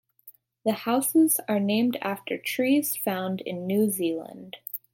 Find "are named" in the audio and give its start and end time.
1.47-1.95